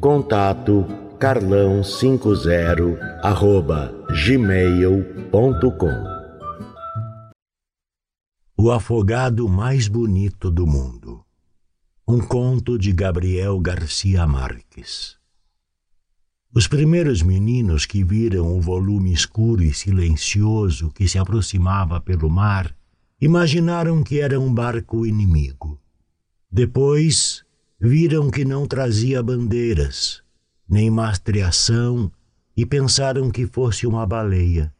Contato 0.00 0.86
carlão50 1.18 3.00
arroba 3.20 3.92
gmail.com 4.24 6.04
O 8.56 8.70
afogado 8.70 9.48
mais 9.48 9.88
bonito 9.88 10.52
do 10.52 10.64
mundo. 10.68 11.24
Um 12.06 12.20
conto 12.20 12.78
de 12.78 12.92
Gabriel 12.92 13.58
Garcia 13.58 14.24
Marques. 14.24 15.16
Os 16.54 16.68
primeiros 16.68 17.20
meninos 17.20 17.84
que 17.84 18.04
viram 18.04 18.56
o 18.56 18.60
volume 18.60 19.12
escuro 19.12 19.64
e 19.64 19.74
silencioso 19.74 20.92
que 20.92 21.08
se 21.08 21.18
aproximava 21.18 22.00
pelo 22.00 22.30
mar 22.30 22.72
imaginaram 23.20 24.04
que 24.04 24.20
era 24.20 24.38
um 24.38 24.54
barco 24.54 25.04
inimigo. 25.04 25.76
Depois 26.48 27.47
viram 27.80 28.30
que 28.30 28.44
não 28.44 28.66
trazia 28.66 29.22
bandeiras, 29.22 30.22
nem 30.68 30.90
mastreação 30.90 32.10
e 32.56 32.66
pensaram 32.66 33.30
que 33.30 33.46
fosse 33.46 33.86
uma 33.86 34.04
baleia. 34.04 34.72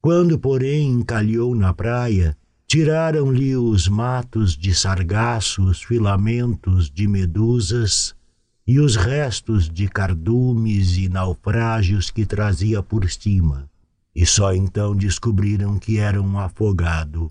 Quando, 0.00 0.38
porém, 0.38 0.90
encalhou 0.90 1.54
na 1.54 1.74
praia, 1.74 2.36
tiraram-lhe 2.66 3.56
os 3.56 3.88
matos 3.88 4.56
de 4.56 4.74
sargaços, 4.74 5.82
filamentos 5.82 6.90
de 6.90 7.06
medusas 7.06 8.14
e 8.66 8.80
os 8.80 8.96
restos 8.96 9.68
de 9.68 9.86
cardumes 9.86 10.96
e 10.96 11.08
naufrágios 11.10 12.10
que 12.10 12.24
trazia 12.24 12.82
por 12.82 13.08
cima, 13.10 13.68
e 14.14 14.24
só 14.24 14.54
então 14.54 14.96
descobriram 14.96 15.78
que 15.78 15.98
era 15.98 16.20
um 16.20 16.38
afogado. 16.38 17.30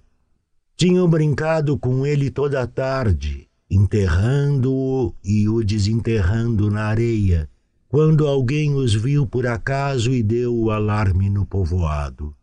Tinham 0.78 1.10
brincado 1.10 1.78
com 1.78 2.06
ele 2.06 2.30
toda 2.30 2.62
a 2.62 2.68
tarde, 2.68 3.48
enterrando-o 3.74 5.16
e 5.24 5.50
o 5.50 5.64
desenterrando 5.64 6.70
na 6.70 6.84
areia, 6.86 7.50
quando 7.90 8.28
alguém 8.28 8.74
os 8.74 8.94
viu 8.94 9.26
por 9.26 9.48
acaso 9.48 10.12
e 10.12 10.22
deu 10.22 10.56
o 10.56 10.72
alarme 10.72 11.30
no 11.30 11.46
povoado. 11.46 12.36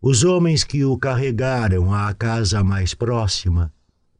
Os 0.00 0.22
homens 0.22 0.62
que 0.62 0.84
o 0.84 0.96
carregaram 0.96 1.92
à 1.92 2.12
casa 2.14 2.62
mais 2.62 2.94
próxima 2.94 3.72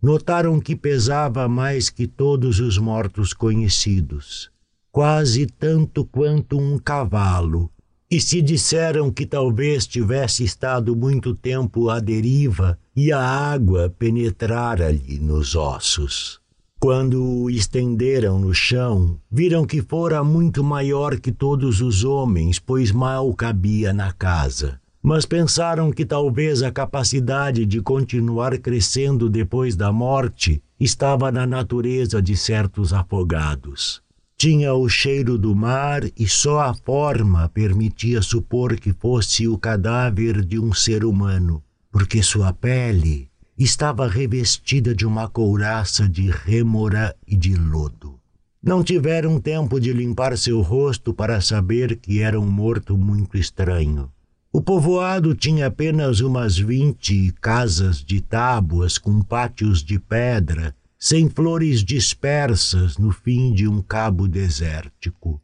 notaram 0.03 0.61
que 0.61 0.75
pesava 0.77 1.49
mais 1.49 1.91
que 1.91 2.07
todos 2.07 2.61
os 2.61 2.79
mortos 2.79 3.33
conhecidos, 3.33 4.51
quase 4.91 5.47
tanto 5.47 6.05
quanto 6.05 6.59
um 6.59 6.79
cavalo, 6.79 7.71
e 8.11 8.21
se 8.21 8.41
disseram 8.41 9.11
que 9.11 9.27
talvez 9.27 9.87
tivesse 9.87 10.45
estado 10.45 10.95
muito 10.95 11.35
tempo 11.35 11.91
à 11.91 11.99
deriva 11.99 12.79
e 12.95 13.11
a 13.11 13.21
água 13.21 13.93
penetrara-lhe 13.99 15.19
nos 15.19 15.57
ossos. 15.57 16.41
Quando 16.79 17.25
o 17.25 17.51
estenderam 17.51 18.39
no 18.39 18.53
chão, 18.53 19.19
viram 19.31 19.65
que 19.65 19.81
fora 19.81 20.23
muito 20.23 20.63
maior 20.63 21.19
que 21.19 21.33
todos 21.33 21.81
os 21.81 22.05
homens, 22.05 22.59
pois 22.59 22.93
mal 22.93 23.33
cabia 23.35 23.95
na 23.95 24.13
casa. 24.13 24.79
Mas 25.03 25.25
pensaram 25.25 25.91
que 25.91 26.05
talvez 26.05 26.63
a 26.63 26.71
capacidade 26.71 27.65
de 27.65 27.81
continuar 27.81 28.59
crescendo 28.59 29.31
depois 29.31 29.75
da 29.75 29.91
morte 29.91 30.63
estava 30.79 31.33
na 31.33 31.47
natureza 31.47 32.21
de 32.21 32.37
certos 32.37 32.93
afogados. 32.93 34.03
Tinha 34.37 34.75
o 34.75 34.87
cheiro 34.87 35.39
do 35.39 35.57
mar 35.57 36.03
e 36.15 36.29
só 36.29 36.61
a 36.61 36.75
forma 36.75 37.49
permitia 37.49 38.21
supor 38.21 38.77
que 38.77 38.93
fosse 38.93 39.49
o 39.49 39.57
cadáver 39.57 40.45
de 40.45 40.59
um 40.59 40.75
ser 40.75 41.07
humano, 41.07 41.63
porque 41.91 42.23
sua 42.23 42.53
pele 42.53 43.31
estava 43.59 44.07
revestida 44.07 44.95
de 44.95 45.07
uma 45.07 45.29
couraça 45.29 46.09
de 46.09 46.31
rêmora 46.31 47.15
e 47.27 47.37
de 47.37 47.55
lodo. 47.55 48.19
Não 48.63 48.83
tiveram 48.83 49.41
tempo 49.41 49.81
de 49.81 49.93
limpar 49.93 50.37
seu 50.37 50.61
rosto 50.61 51.15
para 51.15 51.41
saber 51.41 51.97
que 51.97 52.21
era 52.21 52.39
um 52.39 52.51
morto 52.51 52.97
muito 52.99 53.39
estranho. 53.39 54.11
O 54.53 54.61
povoado 54.61 55.35
tinha 55.35 55.67
apenas 55.67 56.21
umas 56.21 56.59
vinte 56.59 57.33
casas 57.41 57.99
de 58.03 58.21
tábuas 58.21 58.99
com 58.99 59.23
pátios 59.23 59.83
de 59.83 59.99
pedra, 59.99 60.75
sem 60.99 61.29
flores 61.29 61.85
dispersas 61.85 62.99
no 62.99 63.13
fim 63.13 63.53
de 63.53 63.69
um 63.69 63.83
cabo 63.83 64.27
desértico. 64.27 65.41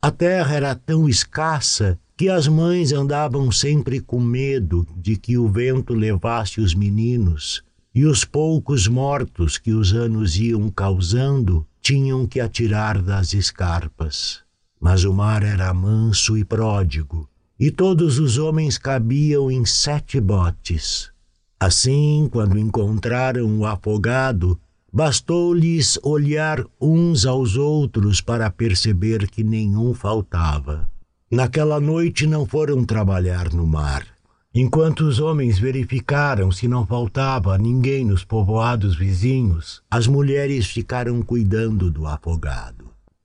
A 0.00 0.10
terra 0.10 0.54
era 0.54 0.74
tão 0.74 1.08
escassa 1.08 1.98
que 2.16 2.28
as 2.28 2.46
mães 2.46 2.92
andavam 2.92 3.50
sempre 3.50 3.98
com 3.98 4.20
medo 4.20 4.86
de 4.96 5.16
que 5.16 5.36
o 5.36 5.48
vento 5.48 5.94
levasse 5.94 6.60
os 6.60 6.72
meninos, 6.72 7.62
e 7.92 8.04
os 8.04 8.24
poucos 8.24 8.86
mortos 8.86 9.58
que 9.58 9.72
os 9.72 9.92
anos 9.92 10.36
iam 10.36 10.70
causando 10.70 11.66
tinham 11.80 12.26
que 12.26 12.40
atirar 12.40 13.02
das 13.02 13.34
escarpas. 13.34 14.40
Mas 14.80 15.04
o 15.04 15.12
mar 15.12 15.42
era 15.42 15.74
manso 15.74 16.38
e 16.38 16.44
pródigo, 16.44 17.28
e 17.58 17.70
todos 17.70 18.18
os 18.18 18.38
homens 18.38 18.78
cabiam 18.78 19.50
em 19.50 19.64
sete 19.64 20.20
botes. 20.20 21.10
Assim, 21.58 22.28
quando 22.30 22.58
encontraram 22.58 23.58
o 23.58 23.66
afogado, 23.66 24.58
bastou-lhes 24.92 25.98
olhar 26.02 26.64
uns 26.80 27.26
aos 27.26 27.56
outros 27.56 28.20
para 28.20 28.50
perceber 28.50 29.28
que 29.28 29.42
nenhum 29.42 29.94
faltava. 29.94 30.88
Naquela 31.34 31.80
noite 31.80 32.28
não 32.28 32.46
foram 32.46 32.84
trabalhar 32.84 33.52
no 33.52 33.66
mar. 33.66 34.06
Enquanto 34.54 35.00
os 35.00 35.18
homens 35.18 35.58
verificaram 35.58 36.52
se 36.52 36.68
não 36.68 36.86
faltava 36.86 37.58
ninguém 37.58 38.04
nos 38.04 38.22
povoados 38.22 38.96
vizinhos, 38.96 39.82
as 39.90 40.06
mulheres 40.06 40.68
ficaram 40.68 41.20
cuidando 41.22 41.90
do 41.90 42.06
afogado. 42.06 42.84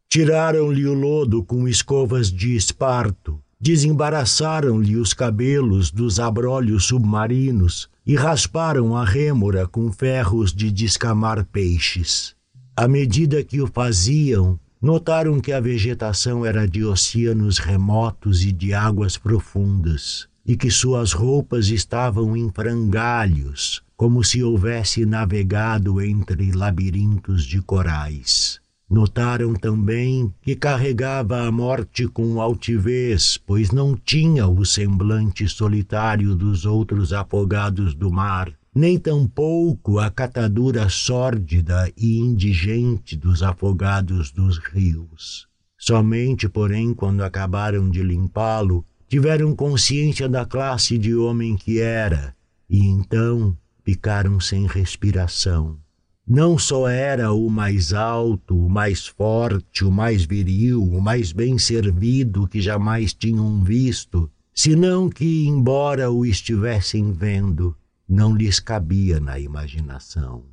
Tiraram-lhe 0.10 0.88
o 0.88 0.94
lodo 0.96 1.44
com 1.44 1.68
escovas 1.68 2.32
de 2.32 2.56
esparto, 2.56 3.40
desembaraçaram-lhe 3.62 4.96
os 4.96 5.14
cabelos 5.14 5.92
dos 5.92 6.20
abrolhos 6.20 6.86
submarinos 6.86 7.88
e 8.08 8.16
rasparam 8.16 8.98
a 8.98 9.06
rêmora 9.06 9.68
com 9.68 9.92
ferros 9.92 10.52
de 10.52 10.72
descamar 10.72 11.46
peixes. 11.46 12.34
À 12.76 12.88
medida 12.88 13.44
que 13.44 13.62
o 13.62 13.68
faziam, 13.68 14.60
Notaram 14.82 15.42
que 15.42 15.52
a 15.52 15.60
vegetação 15.60 16.46
era 16.46 16.66
de 16.66 16.86
oceanos 16.86 17.58
remotos 17.58 18.46
e 18.46 18.52
de 18.54 18.74
águas 18.74 19.18
profundas, 19.18 20.26
e 20.46 20.56
que 20.56 20.72
suas 20.72 21.12
roupas 21.12 21.68
estavam 21.68 22.36
em 22.36 22.50
frangalhos, 22.50 23.84
como 23.98 24.24
se 24.24 24.42
houvesse 24.42 25.06
navegado 25.06 26.02
entre 26.02 26.54
labirintos 26.54 27.44
de 27.44 27.62
corais. 27.62 28.62
Notaram 28.90 29.54
também 29.54 30.34
que 30.42 30.56
carregava 30.56 31.46
a 31.46 31.52
morte 31.52 32.08
com 32.08 32.40
altivez, 32.40 33.38
pois 33.38 33.72
não 33.72 33.98
tinha 33.98 34.48
o 34.48 34.66
semblante 34.66 35.46
solitário 35.50 36.34
dos 36.34 36.66
outros 36.66 37.12
afogados 37.12 37.94
do 37.94 38.10
mar, 38.10 38.52
nem 38.80 38.98
tampouco 38.98 40.00
a 40.00 40.10
catadura 40.10 40.88
sórdida 40.88 41.92
e 41.98 42.18
indigente 42.18 43.18
dos 43.18 43.44
afogados 43.44 44.32
dos 44.32 44.58
rios. 44.58 45.50
Somente, 45.78 46.48
porém, 46.48 46.94
quando 46.94 47.22
acabaram 47.22 47.90
de 47.90 48.02
limpá-lo, 48.02 48.86
tiveram 49.10 49.54
consciência 49.54 50.30
da 50.30 50.46
classe 50.46 50.98
de 50.98 51.14
homem 51.14 51.58
que 51.58 51.82
era, 51.82 52.34
e 52.70 52.80
então 52.86 53.54
ficaram 53.84 54.40
sem 54.40 54.66
respiração. 54.66 55.78
Não 56.26 56.58
só 56.58 56.88
era 56.88 57.34
o 57.34 57.50
mais 57.50 57.92
alto, 57.92 58.56
o 58.58 58.70
mais 58.70 59.08
forte, 59.08 59.84
o 59.84 59.92
mais 59.92 60.24
viril, 60.24 60.82
o 60.82 61.02
mais 61.02 61.34
bem 61.34 61.58
servido 61.58 62.48
que 62.48 62.62
jamais 62.62 63.14
tinham 63.14 63.62
visto, 63.62 64.32
senão 64.54 65.10
que, 65.10 65.46
embora 65.48 66.10
o 66.10 66.26
estivessem 66.26 67.12
vendo, 67.12 67.76
não 68.10 68.36
lhes 68.36 68.60
cabia 68.60 69.20
na 69.20 69.38
imaginação. 69.38 70.44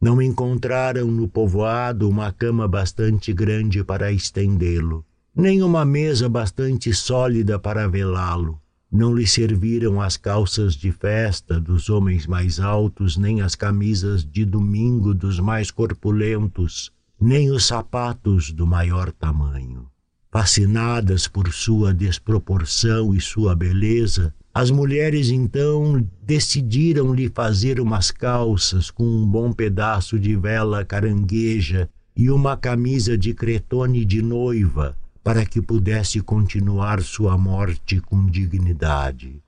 Não 0.00 0.22
encontraram 0.22 1.10
no 1.10 1.26
povoado 1.26 2.08
uma 2.08 2.30
cama 2.30 2.68
bastante 2.68 3.32
grande 3.32 3.82
para 3.82 4.12
estendê-lo, 4.12 5.04
nem 5.34 5.60
uma 5.60 5.84
mesa 5.84 6.28
bastante 6.28 6.94
sólida 6.94 7.58
para 7.58 7.88
velá-lo. 7.88 8.60
Não 8.92 9.12
lhe 9.12 9.26
serviram 9.26 10.00
as 10.00 10.16
calças 10.16 10.74
de 10.76 10.92
festa 10.92 11.60
dos 11.60 11.90
homens 11.90 12.28
mais 12.28 12.60
altos, 12.60 13.16
nem 13.16 13.40
as 13.40 13.56
camisas 13.56 14.24
de 14.24 14.44
domingo 14.44 15.12
dos 15.12 15.40
mais 15.40 15.72
corpulentos, 15.72 16.92
nem 17.20 17.50
os 17.50 17.66
sapatos 17.66 18.52
do 18.52 18.64
maior 18.64 19.10
tamanho. 19.10 19.88
Fascinadas 20.30 21.26
por 21.26 21.52
sua 21.52 21.92
desproporção 21.92 23.12
e 23.12 23.20
sua 23.20 23.56
beleza, 23.56 24.32
as 24.54 24.70
mulheres 24.70 25.30
então 25.30 26.06
decidiram 26.22 27.12
lhe 27.12 27.28
fazer 27.28 27.80
umas 27.80 28.12
calças 28.12 28.88
com 28.88 29.04
um 29.04 29.26
bom 29.26 29.52
pedaço 29.52 30.16
de 30.16 30.36
vela 30.36 30.84
carangueja 30.84 31.90
e 32.16 32.30
uma 32.30 32.56
camisa 32.56 33.18
de 33.18 33.34
cretone 33.34 34.04
de 34.04 34.22
noiva, 34.22 34.96
para 35.24 35.44
que 35.44 35.60
pudesse 35.60 36.20
continuar 36.20 37.02
sua 37.02 37.36
morte 37.36 38.00
com 38.00 38.24
dignidade. 38.26 39.42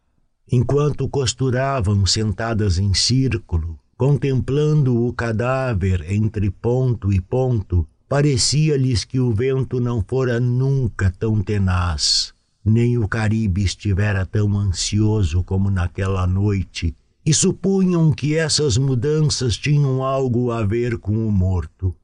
Enquanto 0.51 1.09
costuravam 1.09 2.05
sentadas 2.05 2.77
em 2.77 2.93
círculo, 2.93 3.79
contemplando 3.97 5.07
o 5.07 5.13
cadáver 5.13 6.05
entre 6.11 6.51
ponto 6.51 7.13
e 7.13 7.21
ponto, 7.21 7.87
parecia-lhes 8.09 9.05
que 9.05 9.21
o 9.21 9.33
vento 9.33 9.79
não 9.79 10.05
fora 10.05 10.41
nunca 10.41 11.13
tão 11.17 11.41
tenaz 11.41 12.35
nem 12.67 12.99
o 12.99 13.07
Caribe 13.07 13.63
estivera 13.63 14.27
tão 14.27 14.59
ansioso 14.59 15.45
como 15.45 15.71
naquela 15.71 16.27
noite, 16.27 16.97
e 17.25 17.33
supunham 17.33 18.13
que 18.13 18.35
essas 18.35 18.77
mudanças 18.77 19.57
tinham 19.57 20.03
algo 20.03 20.51
a 20.51 20.65
ver 20.65 20.99
com 20.99 21.27
o 21.27 21.31
morto. 21.31 21.95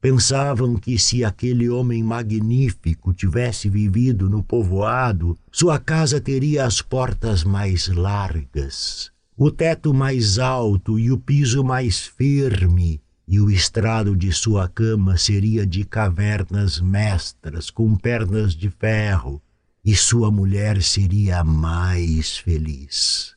Pensavam 0.00 0.74
que 0.74 0.98
se 0.98 1.24
aquele 1.24 1.68
homem 1.68 2.02
magnífico 2.02 3.14
tivesse 3.14 3.68
vivido 3.68 4.28
no 4.28 4.42
povoado, 4.42 5.38
sua 5.52 5.78
casa 5.78 6.20
teria 6.20 6.64
as 6.64 6.82
portas 6.82 7.44
mais 7.44 7.86
largas, 7.86 9.12
o 9.36 9.52
teto 9.52 9.94
mais 9.94 10.38
alto 10.38 10.98
e 10.98 11.12
o 11.12 11.18
piso 11.18 11.62
mais 11.62 12.06
firme, 12.06 13.00
e 13.26 13.38
o 13.38 13.50
estrado 13.50 14.16
de 14.16 14.32
sua 14.32 14.68
cama 14.68 15.16
seria 15.16 15.64
de 15.64 15.84
cavernas 15.84 16.80
mestras 16.80 17.70
com 17.70 17.94
pernas 17.94 18.54
de 18.54 18.70
ferro, 18.70 19.40
e 19.88 19.96
sua 19.96 20.30
mulher 20.30 20.82
seria 20.82 21.38
a 21.38 21.44
mais 21.44 22.36
feliz. 22.36 23.34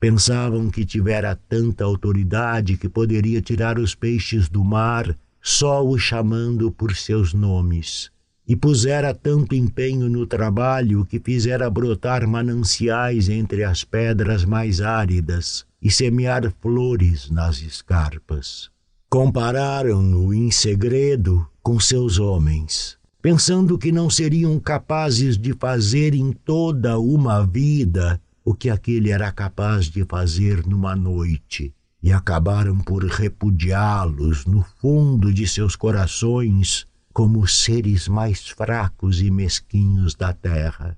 Pensavam 0.00 0.70
que 0.70 0.82
tivera 0.82 1.38
tanta 1.46 1.84
autoridade 1.84 2.78
que 2.78 2.88
poderia 2.88 3.42
tirar 3.42 3.78
os 3.78 3.94
peixes 3.94 4.48
do 4.48 4.64
mar 4.64 5.14
só 5.42 5.86
os 5.86 6.00
chamando 6.00 6.72
por 6.72 6.96
seus 6.96 7.34
nomes, 7.34 8.10
e 8.48 8.56
pusera 8.56 9.12
tanto 9.12 9.54
empenho 9.54 10.08
no 10.08 10.26
trabalho 10.26 11.04
que 11.04 11.20
fizera 11.20 11.68
brotar 11.68 12.26
mananciais 12.26 13.28
entre 13.28 13.62
as 13.62 13.84
pedras 13.84 14.42
mais 14.42 14.80
áridas 14.80 15.66
e 15.82 15.90
semear 15.90 16.50
flores 16.62 17.28
nas 17.28 17.60
escarpas. 17.60 18.70
Compararam-no 19.10 20.32
em 20.32 20.50
segredo 20.50 21.46
com 21.62 21.78
seus 21.78 22.18
homens 22.18 22.98
pensando 23.22 23.76
que 23.76 23.92
não 23.92 24.08
seriam 24.08 24.58
capazes 24.58 25.36
de 25.36 25.52
fazer 25.52 26.14
em 26.14 26.32
toda 26.32 26.98
uma 26.98 27.46
vida 27.46 28.20
o 28.44 28.54
que 28.54 28.70
aquele 28.70 29.10
era 29.10 29.30
capaz 29.30 29.86
de 29.86 30.04
fazer 30.04 30.66
numa 30.66 30.96
noite, 30.96 31.74
e 32.02 32.10
acabaram 32.10 32.78
por 32.78 33.04
repudiá-los 33.04 34.46
no 34.46 34.64
fundo 34.80 35.32
de 35.32 35.46
seus 35.46 35.76
corações 35.76 36.86
como 37.12 37.46
seres 37.46 38.08
mais 38.08 38.48
fracos 38.48 39.20
e 39.20 39.30
mesquinhos 39.30 40.14
da 40.14 40.32
terra. 40.32 40.96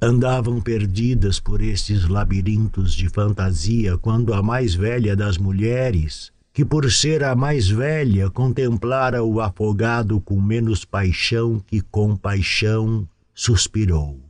Andavam 0.00 0.62
perdidas 0.62 1.38
por 1.38 1.60
esses 1.60 2.08
labirintos 2.08 2.94
de 2.94 3.10
fantasia 3.10 3.98
quando 3.98 4.32
a 4.32 4.42
mais 4.42 4.74
velha 4.74 5.14
das 5.14 5.36
mulheres, 5.36 6.32
que 6.52 6.64
por 6.64 6.90
ser 6.90 7.22
a 7.22 7.34
mais 7.34 7.68
velha 7.68 8.28
contemplara 8.30 9.22
o 9.22 9.40
afogado 9.40 10.20
com 10.20 10.40
menos 10.40 10.84
paixão 10.84 11.60
que 11.60 11.80
compaixão, 11.80 13.08
suspirou. 13.32 14.20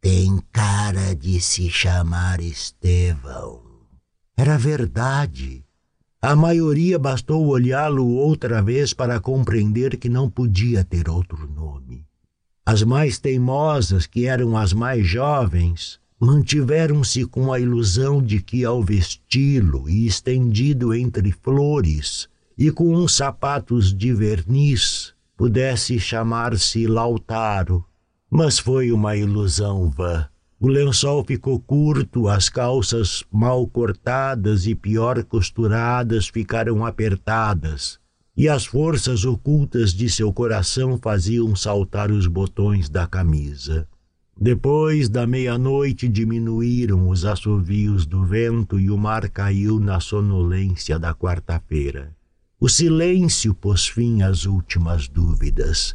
Tem 0.00 0.38
cara 0.52 1.14
de 1.14 1.40
se 1.40 1.70
chamar 1.70 2.40
Estevão. 2.40 3.62
Era 4.36 4.58
verdade. 4.58 5.64
A 6.20 6.36
maioria 6.36 6.98
bastou 6.98 7.46
olhá-lo 7.46 8.06
outra 8.06 8.62
vez 8.62 8.92
para 8.92 9.20
compreender 9.20 9.96
que 9.96 10.08
não 10.08 10.28
podia 10.28 10.84
ter 10.84 11.08
outro 11.08 11.48
nome. 11.50 12.06
As 12.66 12.82
mais 12.82 13.18
teimosas, 13.18 14.06
que 14.06 14.26
eram 14.26 14.56
as 14.56 14.72
mais 14.72 15.06
jovens, 15.06 16.00
mantiveram-se 16.24 17.26
com 17.26 17.52
a 17.52 17.60
ilusão 17.60 18.22
de 18.22 18.40
que, 18.40 18.64
ao 18.64 18.82
vesti-lo 18.82 19.88
e 19.88 20.06
estendido 20.06 20.94
entre 20.94 21.30
flores, 21.30 22.28
e 22.56 22.70
com 22.70 22.96
uns 22.96 23.14
sapatos 23.14 23.92
de 23.92 24.14
verniz, 24.14 25.12
pudesse 25.36 25.98
chamar-se 26.00 26.86
Lautaro. 26.86 27.84
Mas 28.30 28.58
foi 28.58 28.90
uma 28.90 29.14
ilusão 29.16 29.90
vã. 29.90 30.26
O 30.58 30.66
lençol 30.66 31.22
ficou 31.24 31.60
curto, 31.60 32.26
as 32.26 32.48
calças 32.48 33.22
mal 33.30 33.66
cortadas 33.66 34.66
e 34.66 34.74
pior 34.74 35.22
costuradas 35.24 36.28
ficaram 36.28 36.86
apertadas, 36.86 37.98
e 38.34 38.48
as 38.48 38.64
forças 38.64 39.26
ocultas 39.26 39.92
de 39.92 40.08
seu 40.08 40.32
coração 40.32 40.98
faziam 40.98 41.54
saltar 41.54 42.10
os 42.10 42.26
botões 42.26 42.88
da 42.88 43.06
camisa. 43.06 43.86
Depois 44.40 45.08
da 45.08 45.26
meia-noite 45.26 46.08
diminuíram 46.08 47.08
os 47.08 47.24
assovios 47.24 48.04
do 48.04 48.24
vento 48.24 48.78
e 48.80 48.90
o 48.90 48.98
mar 48.98 49.28
caiu 49.28 49.78
na 49.78 50.00
sonolência 50.00 50.98
da 50.98 51.14
quarta-feira. 51.14 52.14
O 52.58 52.68
silêncio 52.68 53.54
pôs 53.54 53.86
fim 53.86 54.22
às 54.22 54.44
últimas 54.44 55.08
dúvidas. 55.08 55.94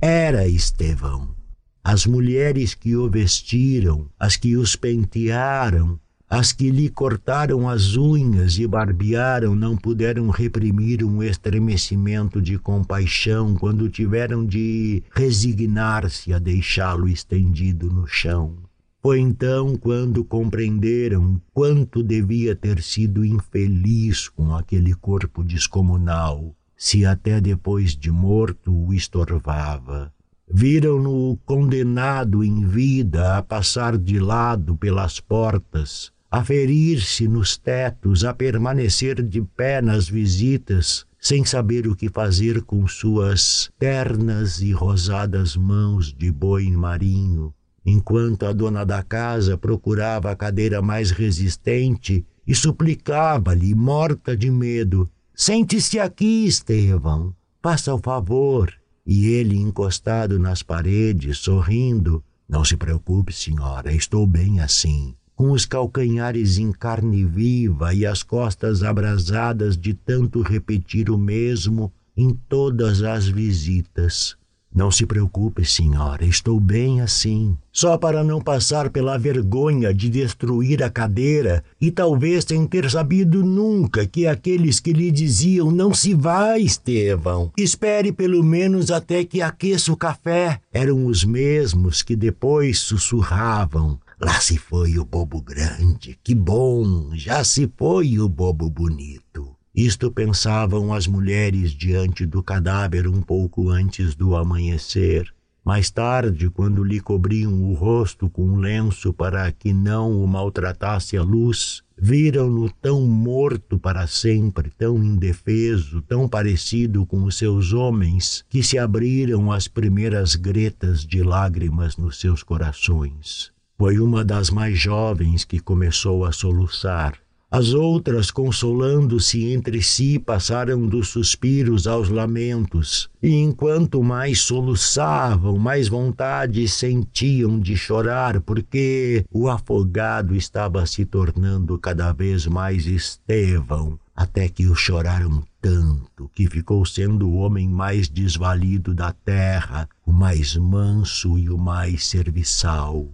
Era 0.00 0.48
Estevão. 0.48 1.34
As 1.82 2.04
mulheres 2.04 2.74
que 2.74 2.96
o 2.96 3.08
vestiram, 3.08 4.08
as 4.18 4.36
que 4.36 4.56
os 4.56 4.74
pentearam, 4.74 5.98
as 6.28 6.52
que 6.52 6.70
lhe 6.70 6.88
cortaram 6.88 7.68
as 7.68 7.96
unhas 7.96 8.58
e 8.58 8.66
barbearam 8.66 9.54
não 9.54 9.76
puderam 9.76 10.28
reprimir 10.28 11.04
um 11.04 11.22
estremecimento 11.22 12.42
de 12.42 12.58
compaixão 12.58 13.54
quando 13.54 13.88
tiveram 13.88 14.44
de 14.44 15.04
resignar-se 15.12 16.32
a 16.32 16.40
deixá-lo 16.40 17.08
estendido 17.08 17.86
no 17.92 18.08
chão. 18.08 18.56
Foi 19.00 19.20
então 19.20 19.76
quando 19.76 20.24
compreenderam 20.24 21.40
quanto 21.54 22.02
devia 22.02 22.56
ter 22.56 22.82
sido 22.82 23.24
infeliz 23.24 24.28
com 24.28 24.52
aquele 24.52 24.94
corpo 24.94 25.44
descomunal, 25.44 26.56
se 26.76 27.06
até 27.06 27.40
depois 27.40 27.96
de 27.96 28.10
morto 28.10 28.74
o 28.76 28.92
estorvava. 28.92 30.12
Viram-no 30.52 31.38
condenado 31.44 32.42
em 32.42 32.66
vida 32.66 33.38
a 33.38 33.42
passar 33.42 33.96
de 33.96 34.18
lado 34.18 34.76
pelas 34.76 35.20
portas, 35.20 36.12
a 36.30 36.42
ferir-se 36.44 37.28
nos 37.28 37.56
tetos, 37.56 38.24
a 38.24 38.34
permanecer 38.34 39.22
de 39.22 39.40
pé 39.40 39.80
nas 39.80 40.08
visitas, 40.08 41.06
sem 41.18 41.44
saber 41.44 41.86
o 41.86 41.94
que 41.94 42.08
fazer 42.08 42.62
com 42.62 42.86
suas 42.86 43.70
ternas 43.78 44.60
e 44.60 44.72
rosadas 44.72 45.56
mãos 45.56 46.12
de 46.12 46.30
boi 46.30 46.70
marinho, 46.70 47.54
enquanto 47.84 48.44
a 48.44 48.52
dona 48.52 48.84
da 48.84 49.02
casa 49.02 49.56
procurava 49.56 50.30
a 50.30 50.36
cadeira 50.36 50.82
mais 50.82 51.10
resistente 51.10 52.24
e 52.46 52.54
suplicava-lhe, 52.54 53.74
morta 53.74 54.36
de 54.36 54.50
medo: 54.50 55.08
Sente-se 55.34 55.98
aqui, 55.98 56.46
Estevão, 56.46 57.34
faça 57.62 57.94
o 57.94 57.98
favor. 57.98 58.72
E 59.08 59.26
ele, 59.26 59.56
encostado 59.56 60.38
nas 60.38 60.64
paredes, 60.64 61.38
sorrindo: 61.38 62.22
Não 62.48 62.64
se 62.64 62.76
preocupe, 62.76 63.32
senhora, 63.32 63.92
estou 63.92 64.26
bem 64.26 64.60
assim 64.60 65.14
com 65.36 65.52
os 65.52 65.66
calcanhares 65.66 66.56
em 66.56 66.72
carne 66.72 67.22
viva 67.22 67.92
e 67.92 68.06
as 68.06 68.22
costas 68.22 68.82
abrasadas 68.82 69.76
de 69.76 69.92
tanto 69.92 70.40
repetir 70.40 71.10
o 71.10 71.18
mesmo 71.18 71.92
em 72.16 72.30
todas 72.48 73.02
as 73.02 73.28
visitas. 73.28 74.34
Não 74.74 74.90
se 74.90 75.06
preocupe, 75.06 75.64
senhora, 75.64 76.24
estou 76.24 76.60
bem 76.60 77.00
assim. 77.00 77.56
Só 77.72 77.96
para 77.96 78.22
não 78.22 78.40
passar 78.40 78.90
pela 78.90 79.18
vergonha 79.18 79.92
de 79.92 80.10
destruir 80.10 80.82
a 80.82 80.90
cadeira 80.90 81.64
e 81.80 81.90
talvez 81.90 82.44
sem 82.44 82.66
ter 82.66 82.90
sabido 82.90 83.42
nunca 83.42 84.06
que 84.06 84.26
aqueles 84.26 84.80
que 84.80 84.92
lhe 84.92 85.10
diziam 85.10 85.70
não 85.70 85.94
se 85.94 86.12
vá, 86.14 86.58
Estevão, 86.58 87.50
espere 87.56 88.12
pelo 88.12 88.42
menos 88.42 88.90
até 88.90 89.24
que 89.24 89.40
aqueça 89.40 89.92
o 89.92 89.96
café, 89.96 90.60
eram 90.72 91.06
os 91.06 91.24
mesmos 91.24 92.02
que 92.02 92.14
depois 92.14 92.78
sussurravam 92.78 93.98
Lá 94.18 94.40
se 94.40 94.56
foi 94.56 94.98
o 94.98 95.04
bobo 95.04 95.42
grande, 95.42 96.18
que 96.24 96.34
bom, 96.34 97.10
já 97.14 97.44
se 97.44 97.70
foi 97.76 98.18
o 98.18 98.26
bobo 98.26 98.70
bonito. 98.70 99.54
Isto 99.74 100.10
pensavam 100.10 100.94
as 100.94 101.06
mulheres 101.06 101.72
diante 101.72 102.24
do 102.24 102.42
cadáver 102.42 103.06
um 103.06 103.20
pouco 103.20 103.68
antes 103.68 104.14
do 104.14 104.34
amanhecer. 104.34 105.30
Mais 105.62 105.90
tarde, 105.90 106.48
quando 106.48 106.82
lhe 106.82 106.98
cobriam 106.98 107.62
o 107.64 107.74
rosto 107.74 108.30
com 108.30 108.46
um 108.46 108.56
lenço 108.56 109.12
para 109.12 109.52
que 109.52 109.74
não 109.74 110.22
o 110.22 110.26
maltratasse 110.26 111.14
a 111.18 111.22
luz, 111.22 111.82
viram-no 111.98 112.70
tão 112.70 113.02
morto 113.02 113.78
para 113.78 114.06
sempre, 114.06 114.70
tão 114.78 115.04
indefeso, 115.04 116.00
tão 116.00 116.26
parecido 116.26 117.04
com 117.04 117.24
os 117.24 117.36
seus 117.36 117.74
homens, 117.74 118.46
que 118.48 118.62
se 118.62 118.78
abriram 118.78 119.52
as 119.52 119.68
primeiras 119.68 120.36
gretas 120.36 121.04
de 121.04 121.22
lágrimas 121.22 121.98
nos 121.98 122.18
seus 122.18 122.42
corações. 122.42 123.54
Foi 123.78 123.98
uma 123.98 124.24
das 124.24 124.50
mais 124.50 124.78
jovens 124.78 125.44
que 125.44 125.60
começou 125.60 126.24
a 126.24 126.32
soluçar. 126.32 127.14
As 127.50 127.74
outras, 127.74 128.30
consolando-se 128.30 129.52
entre 129.52 129.80
si, 129.82 130.18
passaram 130.18 130.86
dos 130.86 131.08
suspiros 131.08 131.86
aos 131.86 132.08
lamentos, 132.08 133.08
e 133.22 133.34
enquanto 133.34 134.02
mais 134.02 134.40
soluçavam, 134.40 135.56
mais 135.56 135.88
vontade 135.88 136.66
sentiam 136.66 137.60
de 137.60 137.76
chorar, 137.76 138.40
porque 138.40 139.24
o 139.30 139.48
afogado 139.48 140.34
estava 140.34 140.84
se 140.86 141.04
tornando 141.04 141.78
cada 141.78 142.12
vez 142.12 142.46
mais 142.46 142.86
Estevão, 142.86 143.98
até 144.14 144.48
que 144.48 144.66
o 144.66 144.74
choraram 144.74 145.42
tanto 145.60 146.30
que 146.34 146.48
ficou 146.48 146.84
sendo 146.84 147.28
o 147.28 147.34
homem 147.36 147.68
mais 147.68 148.08
desvalido 148.08 148.94
da 148.94 149.12
terra, 149.12 149.88
o 150.04 150.12
mais 150.12 150.56
manso 150.56 151.38
e 151.38 151.48
o 151.50 151.58
mais 151.58 152.06
serviçal. 152.06 153.06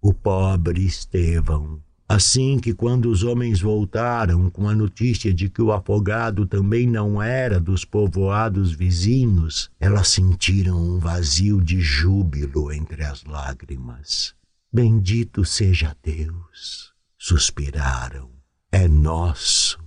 O 0.00 0.14
pobre 0.14 0.84
Estevão 0.84 1.80
Assim 2.10 2.58
que, 2.58 2.74
quando 2.74 3.08
os 3.08 3.22
homens 3.22 3.60
voltaram 3.60 4.50
com 4.50 4.68
a 4.68 4.74
notícia 4.74 5.32
de 5.32 5.48
que 5.48 5.62
o 5.62 5.70
afogado 5.70 6.44
também 6.44 6.84
não 6.84 7.22
era 7.22 7.60
dos 7.60 7.84
povoados 7.84 8.72
vizinhos, 8.72 9.70
elas 9.78 10.08
sentiram 10.08 10.76
um 10.76 10.98
vazio 10.98 11.62
de 11.62 11.80
júbilo 11.80 12.72
entre 12.72 13.04
as 13.04 13.22
lágrimas. 13.22 14.34
Bendito 14.72 15.44
seja 15.44 15.96
Deus! 16.02 16.92
Suspiraram. 17.16 18.28
É 18.72 18.88
nosso. 18.88 19.78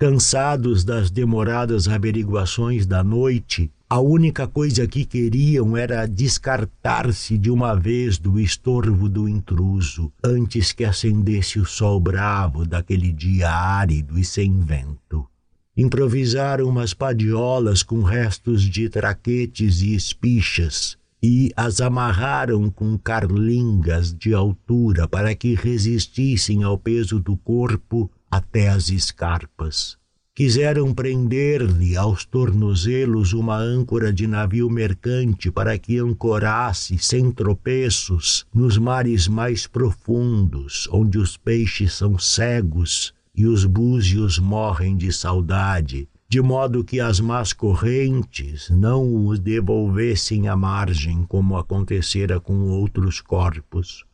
Cansados 0.00 0.82
das 0.82 1.12
demoradas 1.12 1.86
averiguações 1.86 2.86
da 2.86 3.04
noite, 3.04 3.70
a 3.90 4.00
única 4.00 4.46
coisa 4.46 4.86
que 4.86 5.04
queriam 5.06 5.74
era 5.74 6.06
descartar-se 6.06 7.38
de 7.38 7.50
uma 7.50 7.74
vez 7.74 8.18
do 8.18 8.38
estorvo 8.38 9.08
do 9.08 9.26
intruso, 9.26 10.12
antes 10.22 10.72
que 10.72 10.84
acendesse 10.84 11.58
o 11.58 11.64
sol 11.64 11.98
bravo 11.98 12.66
daquele 12.66 13.10
dia 13.10 13.50
árido 13.50 14.18
e 14.18 14.24
sem 14.24 14.60
vento. 14.60 15.26
Improvisaram 15.74 16.68
umas 16.68 16.92
padiolas 16.92 17.82
com 17.82 18.02
restos 18.02 18.62
de 18.62 18.90
traquetes 18.90 19.80
e 19.80 19.94
espichas 19.94 20.98
e 21.22 21.50
as 21.56 21.80
amarraram 21.80 22.70
com 22.70 22.96
carlingas 22.98 24.12
de 24.12 24.34
altura 24.34 25.08
para 25.08 25.34
que 25.34 25.54
resistissem 25.54 26.62
ao 26.62 26.78
peso 26.78 27.18
do 27.18 27.36
corpo 27.36 28.10
até 28.30 28.68
as 28.68 28.88
escarpas. 28.88 29.97
Quiseram 30.38 30.94
prender-lhe 30.94 31.96
aos 31.96 32.24
tornozelos 32.24 33.32
uma 33.32 33.56
âncora 33.56 34.12
de 34.12 34.24
navio 34.24 34.70
mercante 34.70 35.50
para 35.50 35.76
que 35.76 35.98
ancorasse 35.98 36.96
sem 36.96 37.32
tropeços 37.32 38.46
nos 38.54 38.78
mares 38.78 39.26
mais 39.26 39.66
profundos, 39.66 40.88
onde 40.92 41.18
os 41.18 41.36
peixes 41.36 41.92
são 41.92 42.16
cegos 42.16 43.12
e 43.34 43.46
os 43.46 43.64
búzios 43.64 44.38
morrem 44.38 44.96
de 44.96 45.12
saudade, 45.12 46.08
de 46.28 46.40
modo 46.40 46.84
que 46.84 47.00
as 47.00 47.18
más 47.18 47.52
correntes 47.52 48.70
não 48.70 49.26
os 49.26 49.40
devolvessem 49.40 50.46
à 50.46 50.54
margem, 50.54 51.24
como 51.26 51.56
acontecera 51.56 52.38
com 52.38 52.68
outros 52.68 53.20
corpos. 53.20 54.04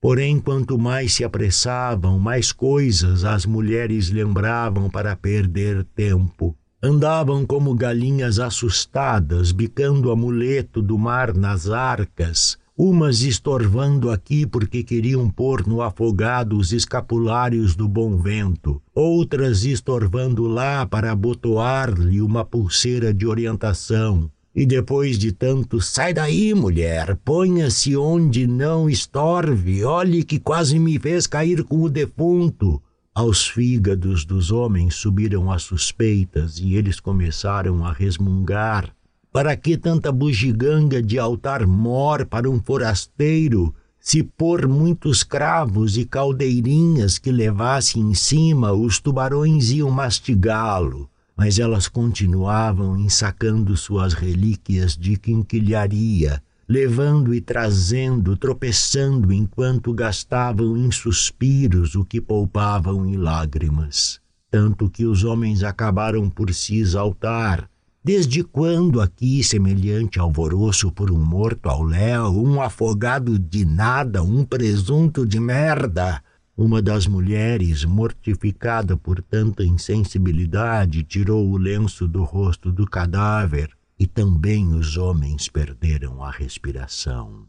Porém, 0.00 0.40
quanto 0.40 0.78
mais 0.78 1.12
se 1.12 1.24
apressavam, 1.24 2.18
mais 2.18 2.52
coisas 2.52 3.22
as 3.22 3.44
mulheres 3.44 4.08
lembravam 4.08 4.88
para 4.88 5.14
perder 5.14 5.84
tempo. 5.94 6.56
Andavam 6.82 7.44
como 7.44 7.74
galinhas 7.74 8.38
assustadas, 8.38 9.52
bicando 9.52 10.10
amuleto 10.10 10.80
do 10.80 10.96
mar 10.96 11.34
nas 11.34 11.68
arcas, 11.68 12.56
umas 12.74 13.20
estorvando 13.20 14.10
aqui 14.10 14.46
porque 14.46 14.82
queriam 14.82 15.28
pôr 15.28 15.66
no 15.66 15.82
afogado 15.82 16.56
os 16.56 16.72
escapulários 16.72 17.76
do 17.76 17.86
bom 17.86 18.16
vento, 18.16 18.80
outras 18.94 19.66
estorvando 19.66 20.46
lá 20.46 20.86
para 20.86 21.12
abotoar-lhe 21.12 22.22
uma 22.22 22.42
pulseira 22.42 23.12
de 23.12 23.26
orientação, 23.26 24.30
e 24.54 24.66
depois 24.66 25.16
de 25.16 25.30
tanto, 25.30 25.80
sai 25.80 26.12
daí, 26.12 26.52
mulher, 26.54 27.16
ponha-se 27.24 27.96
onde 27.96 28.46
não 28.48 28.90
estorve, 28.90 29.84
olhe 29.84 30.24
que 30.24 30.40
quase 30.40 30.78
me 30.78 30.98
fez 30.98 31.26
cair 31.26 31.62
com 31.62 31.82
o 31.82 31.88
defunto. 31.88 32.82
Aos 33.14 33.46
fígados 33.46 34.24
dos 34.24 34.50
homens 34.50 34.94
subiram 34.94 35.50
as 35.52 35.62
suspeitas 35.62 36.58
e 36.58 36.74
eles 36.74 36.98
começaram 36.98 37.84
a 37.84 37.92
resmungar. 37.92 38.92
Para 39.32 39.56
que 39.56 39.76
tanta 39.76 40.10
bugiganga 40.10 41.00
de 41.00 41.16
altar 41.16 41.64
mor 41.64 42.26
para 42.26 42.50
um 42.50 42.60
forasteiro? 42.60 43.72
Se 44.00 44.22
por 44.22 44.66
muitos 44.66 45.22
cravos 45.22 45.96
e 45.96 46.04
caldeirinhas 46.04 47.18
que 47.18 47.30
levasse 47.30 48.00
em 48.00 48.14
cima, 48.14 48.72
os 48.72 48.98
tubarões 48.98 49.70
iam 49.70 49.90
mastigá-lo 49.90 51.08
mas 51.40 51.58
elas 51.58 51.88
continuavam 51.88 52.98
ensacando 52.98 53.74
suas 53.74 54.12
relíquias 54.12 54.94
de 54.94 55.16
quinquilharia, 55.16 56.42
levando 56.68 57.34
e 57.34 57.40
trazendo, 57.40 58.36
tropeçando 58.36 59.32
enquanto 59.32 59.94
gastavam 59.94 60.76
em 60.76 60.92
suspiros 60.92 61.94
o 61.94 62.04
que 62.04 62.20
poupavam 62.20 63.06
em 63.06 63.16
lágrimas. 63.16 64.20
Tanto 64.50 64.90
que 64.90 65.06
os 65.06 65.24
homens 65.24 65.62
acabaram 65.62 66.28
por 66.28 66.52
se 66.52 66.78
exaltar. 66.78 67.70
Desde 68.04 68.44
quando 68.44 69.00
aqui, 69.00 69.42
semelhante 69.42 70.18
alvoroço 70.18 70.92
por 70.92 71.10
um 71.10 71.24
morto 71.24 71.70
ao 71.70 71.82
léu, 71.82 72.32
um 72.36 72.60
afogado 72.60 73.38
de 73.38 73.64
nada, 73.64 74.22
um 74.22 74.44
presunto 74.44 75.26
de 75.26 75.40
merda? 75.40 76.22
Uma 76.62 76.82
das 76.82 77.06
mulheres, 77.06 77.86
mortificada 77.86 78.94
por 78.94 79.22
tanta 79.22 79.64
insensibilidade, 79.64 81.02
tirou 81.02 81.48
o 81.48 81.56
lenço 81.56 82.06
do 82.06 82.22
rosto 82.22 82.70
do 82.70 82.84
cadáver 82.84 83.70
e 83.98 84.06
também 84.06 84.74
os 84.74 84.98
homens 84.98 85.48
perderam 85.48 86.22
a 86.22 86.30
respiração. 86.30 87.46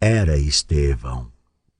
Era 0.00 0.36
Estevão. 0.36 1.30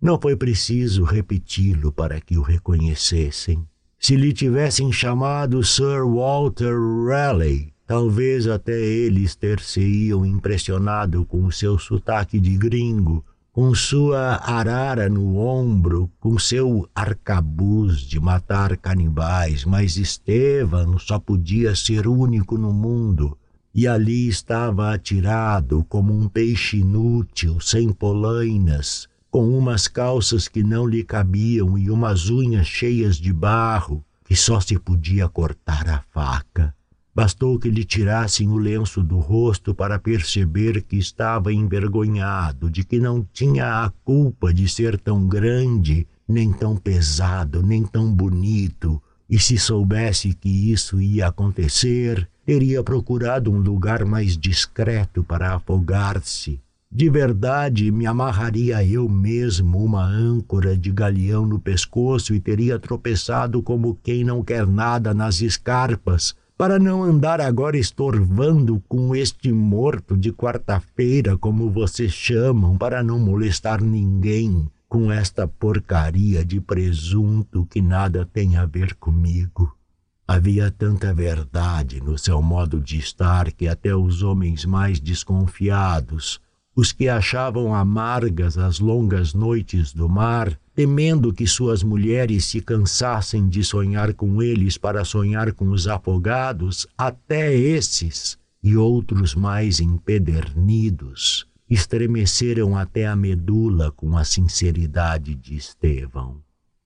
Não 0.01 0.17
foi 0.21 0.37
preciso 0.37 1.03
repeti-lo 1.03 1.91
para 1.91 2.21
que 2.21 2.39
o 2.39 2.43
reconhecessem. 2.43 3.67
Se 3.99 4.15
lhe 4.15 4.33
tivessem 4.33 4.93
chamado 4.93 5.65
Sir 5.65 6.07
Walter 6.07 6.77
Raleigh, 7.09 7.73
talvez 7.85 8.47
até 8.47 8.81
eles 8.81 9.35
ter-se-iam 9.35 10.25
impressionado 10.25 11.25
com 11.25 11.45
o 11.45 11.51
seu 11.51 11.77
sotaque 11.77 12.39
de 12.39 12.57
gringo 12.57 13.25
com 13.53 13.75
sua 13.75 14.37
arara 14.37 15.11
no 15.11 15.37
ombro, 15.37 16.11
com 16.19 16.39
seu 16.39 16.89
arcabuz 16.95 17.99
de 17.99 18.19
matar 18.19 18.79
canibais, 18.79 19.67
mas 19.67 19.99
Estevão 19.99 20.99
só 20.99 21.19
podia 21.19 21.77
ser 21.77 22.07
único 22.07 22.57
no 22.57 22.73
mundo. 22.73 23.37
E 23.75 23.87
ali 23.87 24.27
estava 24.27 24.95
atirado 24.95 25.85
como 25.85 26.19
um 26.19 26.29
peixe 26.29 26.79
inútil, 26.79 27.61
sem 27.61 27.93
polainas, 27.93 29.07
com 29.31 29.47
umas 29.51 29.87
calças 29.87 30.49
que 30.49 30.63
não 30.63 30.87
lhe 30.87 31.05
cabiam 31.05 31.77
e 31.77 31.91
umas 31.91 32.31
unhas 32.31 32.67
cheias 32.67 33.17
de 33.17 33.35
barro, 33.35 34.03
que 34.25 34.35
só 34.35 34.61
se 34.61 34.79
podia 34.79 35.29
cortar 35.29 35.89
a 35.91 36.03
faca. 36.11 36.75
Bastou 37.15 37.59
que 37.59 37.69
lhe 37.69 37.85
tirassem 37.85 38.49
o 38.49 38.57
lenço 38.57 39.03
do 39.03 39.19
rosto 39.19 39.75
para 39.75 39.99
perceber 39.99 40.81
que 40.81 40.97
estava 40.97 41.53
envergonhado, 41.53 42.71
de 42.71 42.83
que 42.83 42.99
não 42.99 43.27
tinha 43.35 43.85
a 43.85 43.91
culpa 44.03 44.53
de 44.53 44.67
ser 44.67 44.99
tão 44.99 45.29
grande, 45.29 46.07
nem 46.27 46.51
tão 46.51 46.75
pesado, 46.75 47.63
nem 47.63 47.85
tão 47.85 48.11
bonito. 48.11 49.01
E 49.29 49.39
se 49.39 49.59
soubesse 49.59 50.33
que 50.33 50.49
isso 50.73 51.03
ia 51.03 51.27
acontecer, 51.27 52.27
teria 52.47 52.83
procurado 52.83 53.53
um 53.53 53.59
lugar 53.59 54.07
mais 54.07 54.35
discreto 54.35 55.23
para 55.23 55.55
afogar-se. 55.55 56.59
De 56.91 57.11
verdade, 57.11 57.91
me 57.91 58.07
amarraria 58.07 58.83
eu 58.85 59.07
mesmo 59.07 59.85
uma 59.85 60.05
âncora 60.05 60.77
de 60.79 60.91
galeão 60.91 61.45
no 61.45 61.59
pescoço 61.59 62.35
e 62.35 62.41
teria 62.41 62.79
tropeçado 62.79 63.63
como 63.63 63.99
quem 64.03 64.25
não 64.25 64.43
quer 64.43 64.67
nada 64.67 65.13
nas 65.13 65.43
escarpas 65.43 66.35
para 66.63 66.79
não 66.79 67.03
andar 67.03 67.41
agora 67.41 67.77
estorvando 67.77 68.81
com 68.87 69.17
este 69.17 69.51
morto 69.51 70.17
de 70.17 70.33
quarta-feira, 70.33 71.37
como 71.37 71.69
vocês 71.69 72.13
chamam, 72.13 72.79
para 72.79 73.03
não 73.03 73.19
molestar 73.19 73.83
ninguém, 73.83 74.71
com 74.89 75.11
esta 75.11 75.49
porcaria 75.49 76.45
de 76.45 76.61
presunto 76.61 77.67
que 77.67 77.83
nada 77.83 78.25
tem 78.25 78.55
a 78.55 78.65
ver 78.65 78.95
comigo. 78.95 79.77
Havia 80.25 80.71
tanta 80.71 81.13
verdade 81.13 82.01
no 82.01 82.17
seu 82.17 82.41
modo 82.41 82.81
de 82.81 82.97
estar 82.97 83.51
que 83.51 83.67
até 83.67 83.93
os 83.97 84.23
homens 84.23 84.65
mais 84.65 85.01
desconfiados, 85.01 86.41
os 86.75 86.93
que 86.93 87.09
achavam 87.09 87.75
amargas 87.75 88.57
as 88.57 88.79
longas 88.79 89.35
noites 89.35 89.93
do 89.93 90.09
mar, 90.09 90.59
temendo 90.75 91.33
que 91.33 91.47
suas 91.47 91.83
mulheres 91.83 92.47
se 92.47 92.61
cansassem 92.61 93.49
de 93.49 93.63
sonhar 93.63 94.15
com 94.15 94.43
eles 94.43 94.79
para 94.79 95.05
sonhar 95.05 95.53
com 95.53 95.69
os 95.71 95.87
afogados, 95.87 96.87
até 96.97 97.55
esses 97.55 98.39
e 98.63 98.77
outros 98.77 99.35
mais 99.35 99.81
empedernidos 99.81 101.47
estremeceram 101.69 102.77
até 102.77 103.07
a 103.07 103.17
medula 103.17 103.91
com 103.93 104.17
a 104.17 104.25
sinceridade 104.25 105.35
de 105.35 105.57
Estevão. 105.57 106.37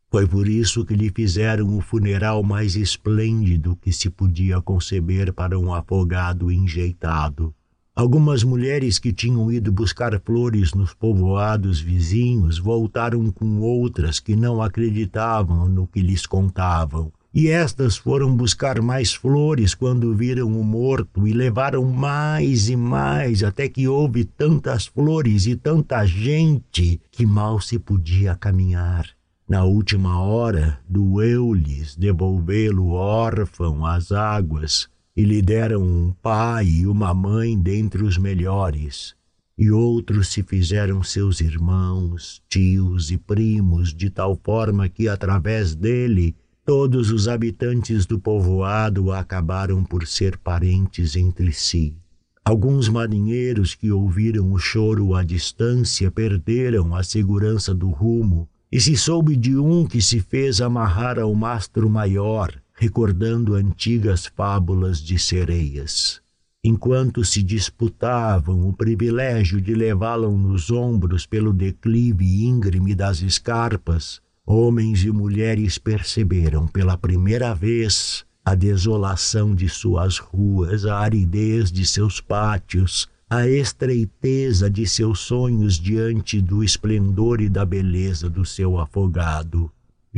Foi 0.09 0.27
por 0.27 0.47
isso 0.47 0.85
que 0.85 0.95
lhe 0.95 1.11
fizeram 1.11 1.77
o 1.77 1.81
funeral 1.81 2.43
mais 2.43 2.77
esplêndido 2.77 3.77
que 3.77 3.93
se 3.93 4.09
podia 4.09 4.61
conceber 4.63 5.33
para 5.33 5.59
um 5.59 5.75
afogado 5.75 6.53
enjeitado. 6.53 7.53
Algumas 7.97 8.45
mulheres 8.45 8.99
que 8.99 9.11
tinham 9.11 9.51
ido 9.51 9.73
buscar 9.73 10.21
flores 10.21 10.75
nos 10.75 10.93
povoados 10.93 11.81
vizinhos 11.81 12.59
voltaram 12.59 13.33
com 13.33 13.59
outras 13.61 14.21
que 14.21 14.37
não 14.37 14.61
acreditavam 14.61 15.67
no 15.67 15.87
que 15.87 16.03
lhes 16.03 16.27
contavam 16.27 17.11
e 17.37 17.49
estas 17.49 17.99
foram 17.99 18.35
buscar 18.35 18.81
mais 18.81 19.13
flores 19.13 19.75
quando 19.75 20.15
viram 20.15 20.59
o 20.59 20.65
morto 20.65 21.29
e 21.29 21.35
levaram 21.35 21.85
mais 21.85 22.71
e 22.71 22.77
mais, 22.77 23.43
até 23.43 23.69
que 23.69 23.87
houve 23.87 24.25
tantas 24.25 24.87
flores 24.87 25.47
e 25.47 25.55
tanta 25.55 26.07
gente 26.07 26.99
que 27.11 27.27
mal 27.27 27.61
se 27.61 27.79
podia 27.79 28.35
caminhar. 28.35 29.07
Na 29.47 29.65
última 29.65 30.19
hora, 30.19 30.79
doeu-lhes 30.89 31.95
devolvê-lo 31.95 32.93
órfão 32.93 33.85
às 33.85 34.13
águas, 34.13 34.89
e 35.17 35.25
lhe 35.25 35.41
deram 35.41 35.83
um 35.83 36.13
pai 36.23 36.67
e 36.67 36.87
uma 36.87 37.15
mãe 37.15 37.59
dentre 37.59 38.05
os 38.05 38.19
melhores. 38.19 39.15
E 39.57 39.71
outros 39.71 40.29
se 40.29 40.43
fizeram 40.43 41.03
seus 41.03 41.41
irmãos, 41.41 42.43
tios 42.49 43.11
e 43.11 43.17
primos, 43.17 43.95
de 43.95 44.11
tal 44.11 44.39
forma 44.45 44.89
que, 44.89 45.09
através 45.09 45.75
dele, 45.75 46.37
Todos 46.67 47.13
os 47.13 47.29
habitantes 47.29 48.07
do 48.07 48.19
povoado 48.19 49.13
acabaram 49.13 49.85
por 49.85 50.05
ser 50.05 50.37
parentes 50.37 51.15
entre 51.15 51.53
si. 51.53 51.95
Alguns 52.45 52.89
marinheiros 52.89 53.73
que 53.73 53.93
ouviram 53.93 54.51
o 54.51 54.59
choro 54.59 55.15
à 55.15 55.23
distância 55.23 56.11
perderam 56.11 56.93
a 56.93 57.05
segurança 57.05 57.73
do 57.73 57.89
rumo, 57.89 58.49
e 58.71 58.81
se 58.81 58.97
soube 58.97 59.37
de 59.37 59.57
um 59.57 59.87
que 59.87 60.03
se 60.03 60.19
fez 60.19 60.61
amarrar 60.61 61.21
ao 61.21 61.33
mastro 61.37 61.89
maior, 61.89 62.53
recordando 62.77 63.55
antigas 63.55 64.27
fábulas 64.27 65.01
de 65.01 65.19
sereias. 65.19 66.21
Enquanto 66.63 67.25
se 67.25 67.43
disputavam 67.43 68.69
o 68.69 68.73
privilégio 68.73 69.61
de 69.61 69.75
levá-lo 69.75 70.37
nos 70.37 70.71
ombros 70.71 71.27
pelo 71.27 71.53
declive 71.53 72.45
íngreme 72.45 72.95
das 72.95 73.21
escarpas, 73.23 74.21
Homens 74.49 75.03
e 75.03 75.11
mulheres 75.11 75.77
perceberam 75.77 76.69
pela 76.69 76.97
primeira 76.97 77.53
vez 77.53 78.25
a 78.45 78.55
desolação 78.55 79.57
de 79.57 79.69
suas 79.69 80.19
ruas, 80.19 80.87
a 80.87 81.01
aridez 81.01 81.73
de 81.73 81.85
seus 81.85 82.21
pátios, 82.21 83.09
a 83.29 83.49
estreiteza 83.49 84.71
de 84.71 84.87
seus 84.87 85.19
sonhos 85.19 85.75
diante 85.75 86.41
do 86.41 86.63
esplendor 86.63 87.41
e 87.41 87.49
da 87.49 87.65
beleza 87.65 88.31
do 88.31 88.45
seu 88.45 88.79
afogado. 88.79 89.69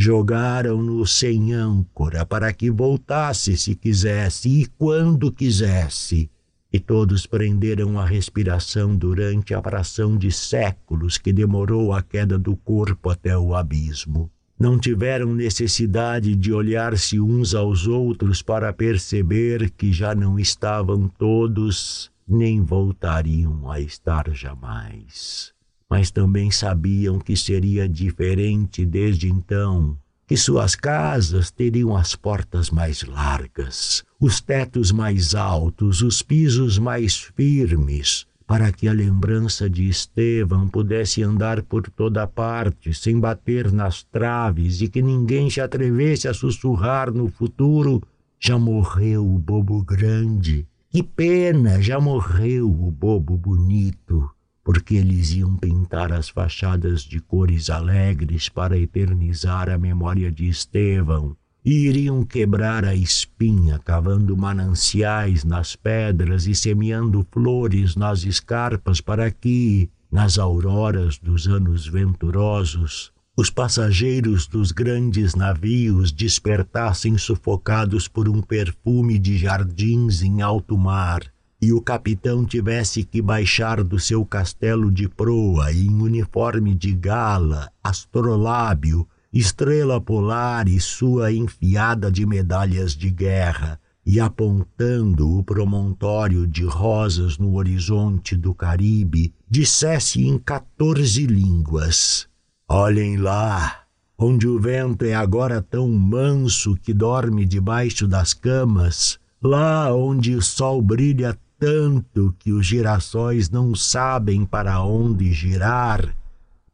Jogaram-no 0.00 1.04
sem 1.04 1.52
âncora 1.52 2.24
para 2.24 2.52
que 2.52 2.70
voltasse 2.70 3.56
se 3.56 3.74
quisesse 3.74 4.48
e 4.48 4.66
quando 4.78 5.32
quisesse 5.32 6.30
e 6.72 6.78
todos 6.78 7.26
prenderam 7.26 7.98
a 7.98 8.06
respiração 8.06 8.94
durante 8.94 9.54
a 9.54 9.60
fração 9.60 10.16
de 10.16 10.30
séculos 10.30 11.18
que 11.18 11.32
demorou 11.32 11.92
a 11.92 12.00
queda 12.00 12.38
do 12.38 12.54
corpo 12.54 13.10
até 13.10 13.36
o 13.36 13.56
abismo. 13.56 14.30
Não 14.56 14.78
tiveram 14.78 15.34
necessidade 15.34 16.36
de 16.36 16.52
olhar-se 16.52 17.18
uns 17.18 17.52
aos 17.52 17.88
outros 17.88 18.40
para 18.40 18.72
perceber 18.72 19.68
que 19.70 19.92
já 19.92 20.14
não 20.14 20.38
estavam 20.38 21.08
todos, 21.08 22.08
nem 22.28 22.62
voltariam 22.62 23.68
a 23.68 23.80
estar 23.80 24.30
jamais. 24.32 25.57
Mas 25.90 26.10
também 26.10 26.50
sabiam 26.50 27.18
que 27.18 27.36
seria 27.36 27.88
diferente 27.88 28.84
desde 28.84 29.28
então 29.28 29.96
que 30.28 30.36
suas 30.36 30.74
casas 30.74 31.50
teriam 31.50 31.96
as 31.96 32.14
portas 32.14 32.68
mais 32.68 33.02
largas, 33.02 34.04
os 34.20 34.42
tetos 34.42 34.92
mais 34.92 35.34
altos, 35.34 36.02
os 36.02 36.20
pisos 36.20 36.78
mais 36.78 37.16
firmes, 37.34 38.26
para 38.46 38.70
que 38.70 38.86
a 38.86 38.92
lembrança 38.92 39.70
de 39.70 39.88
Estevão 39.88 40.68
pudesse 40.68 41.22
andar 41.22 41.62
por 41.62 41.88
toda 41.88 42.26
parte, 42.26 42.92
sem 42.92 43.18
bater 43.18 43.72
nas 43.72 44.02
traves, 44.02 44.82
e 44.82 44.88
que 44.88 45.00
ninguém 45.00 45.48
se 45.48 45.62
atrevesse 45.62 46.28
a 46.28 46.34
sussurrar 46.34 47.10
no 47.10 47.28
futuro: 47.28 48.02
já 48.38 48.58
morreu 48.58 49.26
o 49.26 49.38
bobo 49.38 49.82
grande. 49.82 50.66
Que 50.90 51.02
pena, 51.02 51.80
já 51.80 51.98
morreu 51.98 52.68
o 52.68 52.90
bobo 52.90 53.34
bonito 53.34 54.30
porque 54.68 54.96
eles 54.96 55.32
iam 55.32 55.56
pintar 55.56 56.12
as 56.12 56.28
fachadas 56.28 57.00
de 57.00 57.20
cores 57.20 57.70
alegres 57.70 58.50
para 58.50 58.76
eternizar 58.76 59.70
a 59.70 59.78
memória 59.78 60.30
de 60.30 60.46
Estevão, 60.46 61.34
e 61.64 61.86
iriam 61.86 62.22
quebrar 62.22 62.84
a 62.84 62.94
espinha, 62.94 63.78
cavando 63.78 64.36
mananciais 64.36 65.42
nas 65.42 65.74
pedras 65.74 66.46
e 66.46 66.54
semeando 66.54 67.26
flores 67.32 67.96
nas 67.96 68.24
escarpas, 68.24 69.00
para 69.00 69.30
que, 69.30 69.88
nas 70.12 70.38
auroras 70.38 71.16
dos 71.16 71.48
anos 71.48 71.86
venturosos, 71.86 73.10
os 73.34 73.48
passageiros 73.48 74.46
dos 74.46 74.70
grandes 74.70 75.34
navios 75.34 76.12
despertassem 76.12 77.16
sufocados 77.16 78.06
por 78.06 78.28
um 78.28 78.42
perfume 78.42 79.18
de 79.18 79.38
jardins 79.38 80.20
em 80.20 80.42
alto 80.42 80.76
mar 80.76 81.22
e 81.60 81.72
o 81.72 81.80
capitão 81.80 82.44
tivesse 82.44 83.02
que 83.02 83.20
baixar 83.20 83.82
do 83.82 83.98
seu 83.98 84.24
castelo 84.24 84.92
de 84.92 85.08
proa 85.08 85.72
em 85.72 85.90
uniforme 85.90 86.74
de 86.74 86.94
gala, 86.94 87.70
astrolábio, 87.82 89.06
estrela 89.32 90.00
polar 90.00 90.68
e 90.68 90.78
sua 90.80 91.32
enfiada 91.32 92.10
de 92.10 92.24
medalhas 92.24 92.94
de 92.94 93.10
guerra, 93.10 93.80
e 94.06 94.18
apontando 94.18 95.36
o 95.36 95.42
promontório 95.42 96.46
de 96.46 96.64
rosas 96.64 97.36
no 97.36 97.56
horizonte 97.56 98.36
do 98.36 98.54
Caribe, 98.54 99.34
dissesse 99.50 100.26
em 100.26 100.38
quatorze 100.38 101.26
línguas: 101.26 102.26
Olhem 102.66 103.18
lá, 103.18 103.82
onde 104.16 104.48
o 104.48 104.58
vento 104.58 105.04
é 105.04 105.12
agora 105.12 105.60
tão 105.60 105.88
manso 105.90 106.74
que 106.76 106.94
dorme 106.94 107.44
debaixo 107.44 108.08
das 108.08 108.32
camas, 108.32 109.18
lá 109.42 109.94
onde 109.94 110.34
o 110.34 110.40
sol 110.40 110.80
brilha 110.80 111.38
tanto 111.58 112.34
que 112.38 112.52
os 112.52 112.64
girassóis 112.64 113.50
não 113.50 113.74
sabem 113.74 114.44
para 114.44 114.82
onde 114.82 115.32
girar. 115.32 116.16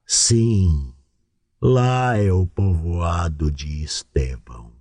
Sim, 0.07 0.93
lá 1.61 2.19
é 2.19 2.31
o 2.31 2.47
povoado 2.47 3.51
de 3.51 3.83
Estevão. 3.83 4.74